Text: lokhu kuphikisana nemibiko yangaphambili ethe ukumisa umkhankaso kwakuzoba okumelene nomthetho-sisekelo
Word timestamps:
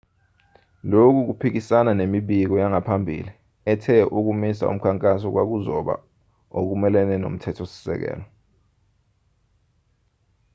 lokhu 0.91 1.19
kuphikisana 1.27 1.91
nemibiko 1.95 2.55
yangaphambili 2.61 3.31
ethe 3.71 3.95
ukumisa 4.17 4.65
umkhankaso 4.71 5.27
kwakuzoba 5.33 5.95
okumelene 6.59 7.15
nomthetho-sisekelo 7.19 8.25